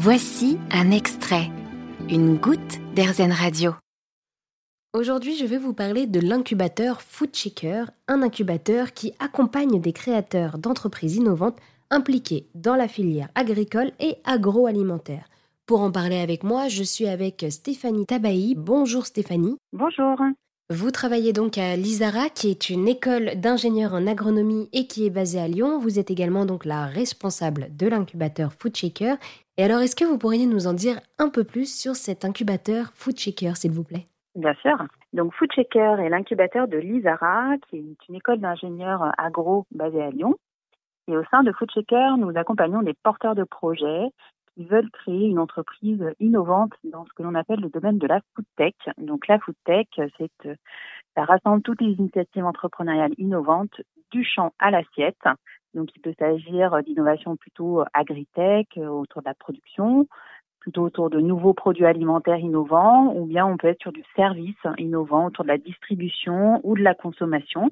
[0.00, 1.50] Voici un extrait,
[2.08, 3.72] une goutte d'Airzen Radio.
[4.94, 7.30] Aujourd'hui, je vais vous parler de l'incubateur Food
[8.06, 11.58] un incubateur qui accompagne des créateurs d'entreprises innovantes
[11.90, 15.28] impliqués dans la filière agricole et agroalimentaire.
[15.66, 18.54] Pour en parler avec moi, je suis avec Stéphanie Tabahi.
[18.56, 19.56] Bonjour Stéphanie.
[19.72, 20.16] Bonjour.
[20.70, 25.10] Vous travaillez donc à l'ISARA, qui est une école d'ingénieurs en agronomie et qui est
[25.10, 25.80] basée à Lyon.
[25.80, 29.16] Vous êtes également donc la responsable de l'incubateur Food Shaker.
[29.58, 32.92] Et alors, est-ce que vous pourriez nous en dire un peu plus sur cet incubateur
[32.94, 34.06] Food Shaker, s'il vous plaît?
[34.36, 34.76] Bien sûr.
[35.12, 40.10] Donc Food Shaker est l'incubateur de l'ISARA, qui est une école d'ingénieurs agro basée à
[40.10, 40.36] Lyon.
[41.08, 44.06] Et au sein de Food Shaker, nous accompagnons des porteurs de projets
[44.54, 48.20] qui veulent créer une entreprise innovante dans ce que l'on appelle le domaine de la
[48.34, 48.74] food tech.
[48.96, 50.54] Donc la food tech, euh,
[51.16, 53.80] ça rassemble toutes les initiatives entrepreneuriales innovantes
[54.12, 55.18] du champ à l'assiette.
[55.78, 60.08] Donc il peut s'agir d'innovation plutôt agritech euh, autour de la production,
[60.58, 64.56] plutôt autour de nouveaux produits alimentaires innovants, ou bien on peut être sur du service
[64.76, 67.70] innovant autour de la distribution ou de la consommation.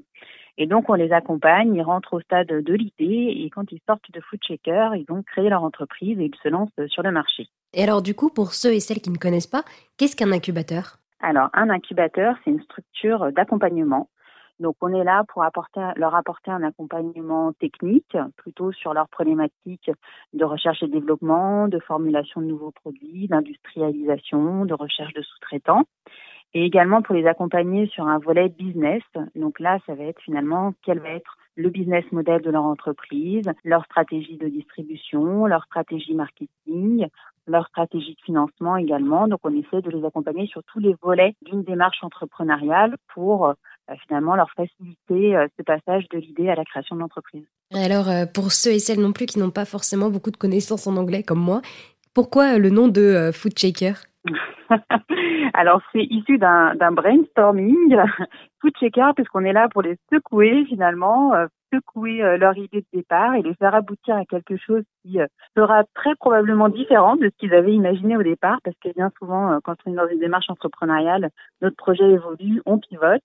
[0.56, 4.10] Et donc, on les accompagne, ils rentrent au stade de l'idée et quand ils sortent
[4.12, 7.48] de Food Shaker, ils vont créer leur entreprise et ils se lancent sur le marché.
[7.74, 9.64] Et alors, du coup, pour ceux et celles qui ne connaissent pas,
[9.98, 10.98] qu'est-ce qu'un incubateur?
[11.20, 14.08] Alors, un incubateur, c'est une structure d'accompagnement.
[14.60, 19.90] Donc, on est là pour apporter, leur apporter un accompagnement technique, plutôt sur leurs problématiques
[20.32, 25.84] de recherche et développement, de formulation de nouveaux produits, d'industrialisation, de recherche de sous-traitants
[26.54, 29.02] et également pour les accompagner sur un volet business.
[29.34, 33.44] Donc là, ça va être finalement quel va être le business model de leur entreprise,
[33.64, 37.08] leur stratégie de distribution, leur stratégie marketing,
[37.46, 39.28] leur stratégie de financement également.
[39.28, 43.54] Donc on essaie de les accompagner sur tous les volets d'une démarche entrepreneuriale pour
[44.06, 47.44] finalement leur faciliter euh, ce passage de l'idée à la création de l'entreprise.
[47.72, 50.86] Alors euh, pour ceux et celles non plus qui n'ont pas forcément beaucoup de connaissances
[50.86, 51.62] en anglais comme moi,
[52.14, 53.96] pourquoi le nom de Food Shaker?
[55.54, 57.96] Alors, c'est issu d'un brainstorming,
[58.60, 62.98] food checker, puisqu'on est là pour les secouer finalement, euh, secouer euh, leur idée de
[62.98, 65.26] départ et les faire aboutir à quelque chose qui euh,
[65.56, 69.58] sera très probablement différent de ce qu'ils avaient imaginé au départ, parce que bien souvent,
[69.64, 71.30] quand on est dans une démarche entrepreneuriale,
[71.62, 73.24] notre projet évolue, on pivote.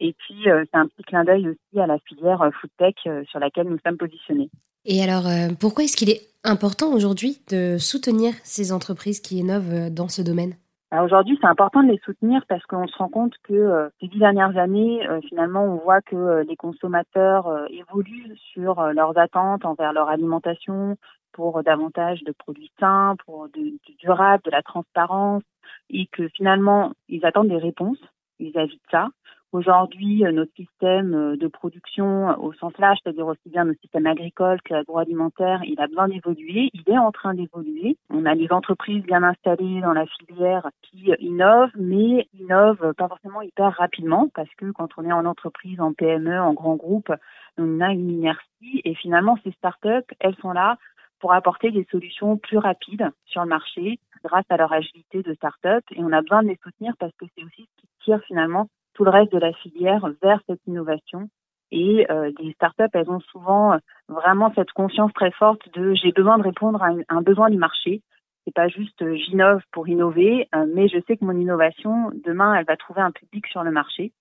[0.00, 2.94] Et puis, c'est un petit clin d'œil aussi à la filière food tech
[3.28, 4.50] sur laquelle nous sommes positionnés.
[4.84, 5.24] Et alors,
[5.58, 10.54] pourquoi est-ce qu'il est important aujourd'hui de soutenir ces entreprises qui innovent dans ce domaine?
[10.92, 14.20] Aujourd'hui, c'est important de les soutenir parce qu'on se rend compte que euh, ces dix
[14.20, 19.92] dernières années, euh, finalement, on voit que euh, les consommateurs évoluent sur leurs attentes envers
[19.92, 20.96] leur alimentation
[21.32, 25.42] pour davantage de produits sains, pour du durable, de la transparence,
[25.90, 27.98] et que finalement, ils attendent des réponses
[28.38, 29.08] vis-à-vis de ça.
[29.56, 33.80] Aujourd'hui, euh, notre système euh, de production euh, au sens large, c'est-à-dire aussi bien notre
[33.80, 37.96] système agricole que l'agroalimentaire, il a besoin d'évoluer, il est en train d'évoluer.
[38.10, 43.40] On a des entreprises bien installées dans la filière qui innovent, mais innovent pas forcément
[43.40, 47.10] hyper rapidement parce que quand on est en entreprise, en PME, en grand groupe,
[47.56, 50.76] on a une inertie et finalement ces startups, elles sont là
[51.18, 55.82] pour apporter des solutions plus rapides sur le marché grâce à leur agilité de start-up
[55.92, 58.68] et on a besoin de les soutenir parce que c'est aussi ce qui tire finalement
[58.96, 61.28] tout le reste de la filière vers cette innovation.
[61.70, 66.12] Et euh, les startups, elles ont souvent euh, vraiment cette conscience très forte de j'ai
[66.12, 68.02] besoin de répondre à un, besoin du marché.
[68.44, 72.54] C'est pas juste euh, j'innove pour innover, euh, mais je sais que mon innovation demain,
[72.54, 74.12] elle va trouver un public sur le marché.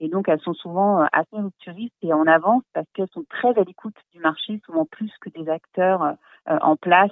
[0.00, 3.64] Et donc, elles sont souvent assez rupturistes et en avance parce qu'elles sont très à
[3.64, 6.14] l'écoute du marché, souvent plus que des acteurs
[6.46, 7.10] en place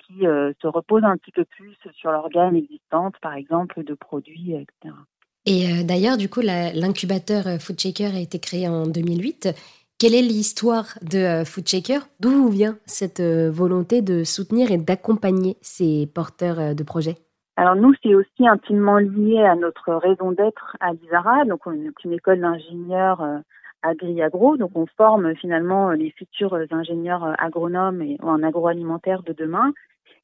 [0.00, 4.52] qui se reposent un petit peu plus sur leur gamme existante, par exemple, de produits,
[4.52, 4.94] etc.
[5.50, 9.48] Et euh, d'ailleurs, du coup, l'incubateur euh, Food Shaker a été créé en 2008.
[9.98, 12.02] Quelle est l'histoire de euh, Food Shaker?
[12.20, 17.16] D'où vient cette volonté de soutenir et d'accompagner ces porteurs de projets?
[17.56, 21.46] Alors nous, c'est aussi intimement lié à notre raison d'être à l'ISARA.
[21.46, 23.24] Donc on est une école d'ingénieurs
[23.82, 24.58] agri-agro.
[24.58, 29.72] Donc on forme finalement les futurs ingénieurs agronomes et en agroalimentaire de demain.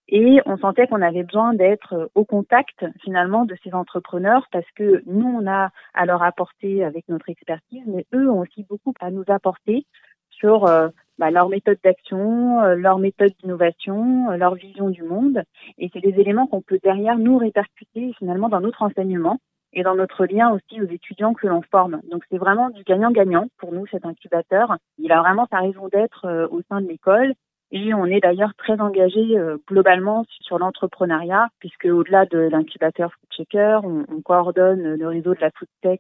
[0.09, 5.03] Et on sentait qu'on avait besoin d'être au contact finalement de ces entrepreneurs parce que
[5.07, 9.11] nous, on a à leur apporter avec notre expertise, mais eux ont aussi beaucoup à
[9.11, 9.87] nous apporter
[10.31, 15.43] sur euh, bah, leur méthode d'action, euh, leur méthode d'innovation, euh, leur vision du monde.
[15.79, 19.39] Et c'est des éléments qu'on peut derrière nous répercuter finalement dans notre enseignement
[19.73, 22.01] et dans notre lien aussi aux étudiants que l'on forme.
[22.11, 24.77] Donc c'est vraiment du gagnant-gagnant pour nous cet incubateur.
[24.99, 27.35] Il a vraiment sa raison d'être au sein de l'école
[27.77, 29.37] Et on est d'ailleurs très engagé
[29.69, 35.41] globalement sur l'entrepreneuriat, puisque au-delà de l'incubateur Food Checker, on, on, coordonne le réseau de
[35.41, 35.99] la food tech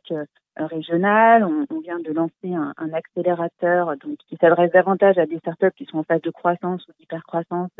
[0.56, 1.44] régional.
[1.44, 3.94] On, on, vient de lancer un, accélérateur
[4.28, 7.72] qui s'adresse davantage à des startups qui sont en phase de croissance ou d'hypercroissance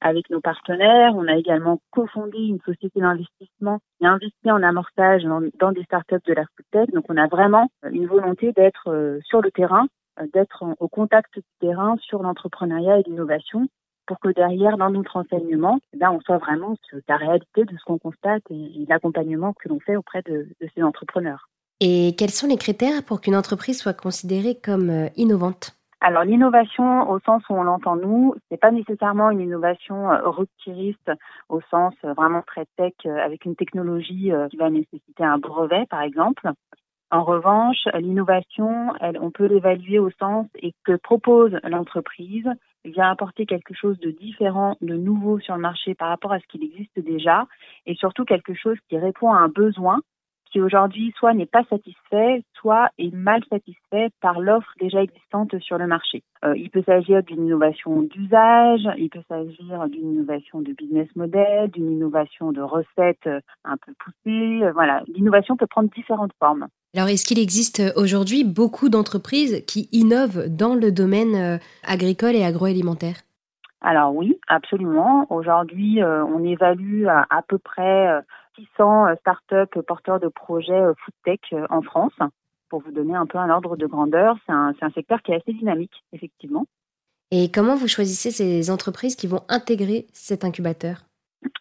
[0.00, 1.12] avec nos partenaires.
[1.14, 6.24] On a également cofondé une société d'investissement et investi en amorçage dans, dans des startups
[6.26, 6.88] de la food tech.
[6.92, 9.86] Donc on a vraiment une volonté d'être euh, sur le terrain, euh,
[10.32, 13.68] d'être au contact du terrain sur l'entrepreneuriat et l'innovation
[14.06, 17.76] pour que derrière, dans notre enseignement, eh ben, on soit vraiment sur la réalité de
[17.76, 21.48] ce qu'on constate et, l'accompagnement que l'on fait auprès de, de ces entrepreneurs.
[21.80, 25.76] Et quels sont les critères pour qu'une entreprise soit considérée comme euh, innovante?
[26.00, 31.10] Alors l'innovation au sens où on l'entend nous, c'est pas nécessairement une innovation euh, rupturiste
[31.48, 36.02] au sens euh, vraiment très tech avec une technologie qui va nécessiter un brevet par
[36.02, 36.50] exemple.
[37.10, 42.48] En revanche, l'innovation, on peut l'évaluer au sens et que propose l'entreprise
[42.84, 46.46] vient apporter quelque chose de différent, de nouveau sur le marché par rapport à ce
[46.46, 47.46] qu'il existe déjà
[47.86, 50.00] et surtout quelque chose qui répond à un besoin
[50.50, 55.78] qui aujourd'hui soit n'est pas satisfait, soit est mal satisfait par l'offre déjà existante sur
[55.78, 56.22] le marché.
[56.44, 61.70] Euh, il peut s'agir d'une innovation d'usage, il peut s'agir d'une innovation de business model,
[61.70, 64.64] d'une innovation de recettes euh, un peu poussée.
[64.64, 66.66] Euh, voilà, l'innovation peut prendre différentes formes.
[66.94, 73.16] Alors, est-ce qu'il existe aujourd'hui beaucoup d'entreprises qui innovent dans le domaine agricole et agroalimentaire?
[73.86, 75.26] Alors oui, absolument.
[75.30, 78.20] Aujourd'hui, euh, on évalue à, à peu près
[78.56, 82.12] 600 euh, startups porteurs de projets euh, food tech en France.
[82.68, 85.36] Pour vous donner un peu un ordre de grandeur, c'est un, un secteur qui est
[85.36, 86.66] assez dynamique, effectivement.
[87.30, 91.05] Et comment vous choisissez ces entreprises qui vont intégrer cet incubateur?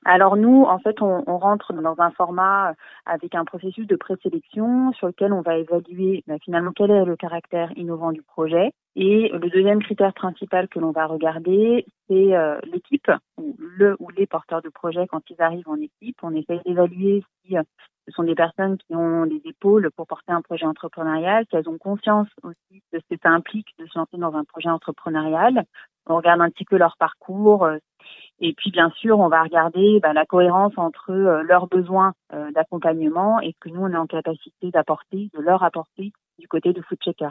[0.06, 2.74] Alors nous, en fait, on, on, rentre dans un format
[3.06, 7.16] avec un processus de présélection sur lequel on va évaluer bah, finalement quel est le
[7.16, 8.72] caractère innovant du projet.
[8.96, 14.10] Et le deuxième critère principal que l'on va regarder, c'est euh, l'équipe, ou le ou
[14.10, 16.18] les porteurs de projet quand ils arrivent en équipe.
[16.24, 17.64] On essaie d'évaluer si euh,
[18.08, 21.68] ce sont des personnes qui ont des épaules pour porter un projet entrepreneurial, si elles
[21.68, 25.66] ont conscience aussi de ce que ça implique de se lancer dans un projet entrepreneurial.
[26.08, 27.78] On regarde un petit peu leur parcours, euh,
[28.42, 32.52] et puis, bien sûr, on va regarder bah, la cohérence entre euh, leurs besoins euh,
[32.52, 36.74] d'accompagnement et ce que nous, on est en capacité d'apporter, de leur apporter du côté
[36.74, 37.30] de Food Checker.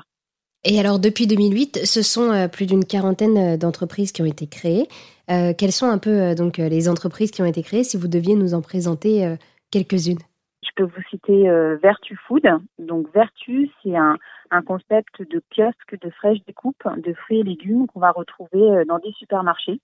[0.65, 4.89] Et alors, depuis 2008, ce sont euh, plus d'une quarantaine d'entreprises qui ont été créées.
[5.29, 8.55] quelles sont un peu donc les entreprises qui ont été créées, si vous deviez nous
[8.55, 9.37] en présenter
[9.71, 10.19] quelques-unes?
[10.63, 11.49] Je peux vous citer
[11.83, 12.47] Vertu Food.
[12.79, 14.17] Donc, Vertu, c'est un,
[14.51, 18.99] un concept de kiosque de fraîche découpe de fruits et légumes qu'on va retrouver dans
[18.99, 19.81] des supermarchés.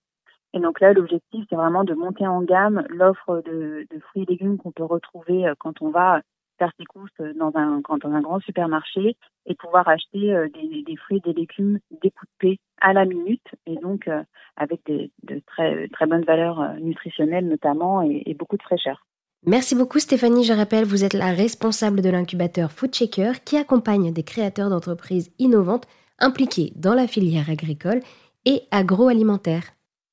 [0.52, 4.58] Et donc là, l'objectif, c'est vraiment de monter en gamme l'offre de, fruits et légumes
[4.58, 6.22] qu'on peut retrouver euh, quand on va
[6.58, 9.16] faire ses courses dans un, dans un grand supermarché
[9.46, 14.08] et pouvoir acheter euh, des, fruits et des légumes découpés à la minute et donc
[14.08, 14.22] euh,
[14.56, 19.06] avec de très, très bonnes valeurs nutritionnelles notamment et, et beaucoup de fraîcheur.
[19.46, 20.44] Merci beaucoup Stéphanie.
[20.44, 25.32] Je rappelle, vous êtes la responsable de l'incubateur Food Checker qui accompagne des créateurs d'entreprises
[25.38, 25.86] innovantes
[26.18, 28.00] impliqués dans la filière agricole
[28.44, 29.62] et agroalimentaire.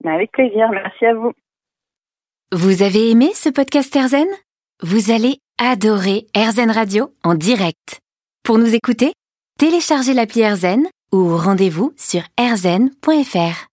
[0.07, 1.31] Avec plaisir, merci à vous.
[2.51, 4.27] Vous avez aimé ce podcast Erzen
[4.81, 8.00] Vous allez adorer Erzen Radio en direct.
[8.44, 9.12] Pour nous écouter,
[9.59, 13.65] téléchargez l'appli Erzen ou rendez-vous sur erzen.fr.